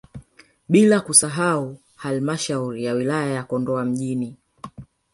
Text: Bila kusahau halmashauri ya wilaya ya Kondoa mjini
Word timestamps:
Bila 0.69 0.99
kusahau 1.01 1.77
halmashauri 1.95 2.83
ya 2.83 2.93
wilaya 2.93 3.33
ya 3.33 3.43
Kondoa 3.43 3.85
mjini 3.85 4.35